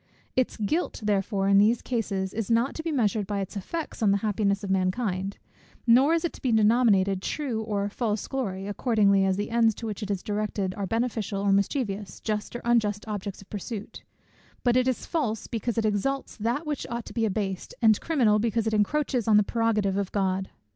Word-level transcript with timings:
Its 0.35 0.57
guilt 0.57 0.99
therefore 1.03 1.47
in 1.47 1.59
these 1.59 1.83
cases, 1.83 2.33
is 2.33 2.49
not 2.49 2.73
to 2.73 2.81
be 2.81 2.91
measured 2.91 3.27
by 3.27 3.39
its 3.39 3.55
effects 3.55 4.01
on 4.01 4.09
the 4.09 4.17
happiness 4.25 4.63
of 4.63 4.71
mankind; 4.71 5.37
nor 5.85 6.15
is 6.15 6.25
it 6.25 6.33
to 6.33 6.41
be 6.41 6.51
denominated 6.51 7.21
true 7.21 7.61
or 7.61 7.87
false 7.87 8.27
glory, 8.27 8.65
accordingly 8.65 9.23
as 9.25 9.37
the 9.37 9.51
ends 9.51 9.75
to 9.75 9.85
which 9.85 10.01
it 10.01 10.09
is 10.09 10.23
directed 10.23 10.73
are 10.73 10.87
beneficial 10.87 11.43
or 11.43 11.51
mischievous, 11.51 12.19
just 12.19 12.55
or 12.55 12.63
unjust 12.65 13.07
objects 13.07 13.43
of 13.43 13.49
pursuit; 13.51 14.01
but 14.63 14.75
it 14.75 14.87
is 14.87 15.05
false, 15.05 15.45
because 15.45 15.77
it 15.77 15.85
exalts 15.85 16.35
that 16.35 16.65
which 16.65 16.87
ought 16.89 17.05
to 17.05 17.13
be 17.13 17.23
abased, 17.23 17.75
and 17.79 18.01
criminal, 18.01 18.39
because 18.39 18.65
it 18.65 18.73
encroaches 18.73 19.27
on 19.27 19.37
the 19.37 19.43
prerogative 19.43 19.97
of 19.97 20.11
God. 20.11 20.49